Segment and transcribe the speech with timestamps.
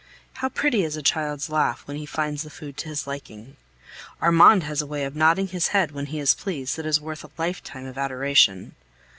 [0.37, 3.55] How pretty is a child's laugh when he finds the food to his liking!
[4.19, 7.23] Armand has a way of nodding his head when he is pleased that is worth
[7.23, 8.73] a lifetime of adoration.